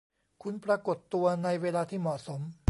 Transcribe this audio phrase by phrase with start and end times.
[0.43, 2.41] คุณปรากฏตัวในเวลาที่เหมาะสม